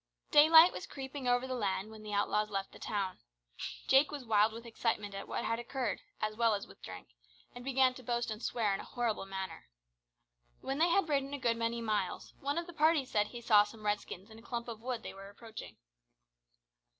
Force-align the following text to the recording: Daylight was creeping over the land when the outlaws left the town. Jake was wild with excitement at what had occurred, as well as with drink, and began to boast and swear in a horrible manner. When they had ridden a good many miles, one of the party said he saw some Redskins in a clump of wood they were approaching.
Daylight 0.31 0.73
was 0.73 0.87
creeping 0.87 1.27
over 1.27 1.45
the 1.45 1.53
land 1.53 1.91
when 1.91 2.01
the 2.01 2.11
outlaws 2.11 2.49
left 2.49 2.71
the 2.71 2.79
town. 2.79 3.19
Jake 3.87 4.09
was 4.11 4.25
wild 4.25 4.51
with 4.51 4.65
excitement 4.65 5.13
at 5.13 5.27
what 5.27 5.45
had 5.45 5.59
occurred, 5.59 6.01
as 6.19 6.35
well 6.35 6.55
as 6.55 6.65
with 6.65 6.81
drink, 6.81 7.09
and 7.53 7.63
began 7.63 7.93
to 7.93 8.01
boast 8.01 8.31
and 8.31 8.41
swear 8.41 8.73
in 8.73 8.79
a 8.79 8.83
horrible 8.83 9.27
manner. 9.27 9.67
When 10.59 10.79
they 10.79 10.89
had 10.89 11.07
ridden 11.07 11.35
a 11.35 11.37
good 11.37 11.55
many 11.55 11.81
miles, 11.81 12.33
one 12.39 12.57
of 12.57 12.65
the 12.65 12.73
party 12.73 13.05
said 13.05 13.27
he 13.27 13.41
saw 13.41 13.63
some 13.63 13.85
Redskins 13.85 14.31
in 14.31 14.39
a 14.39 14.41
clump 14.41 14.67
of 14.67 14.81
wood 14.81 15.03
they 15.03 15.13
were 15.13 15.29
approaching. 15.29 15.77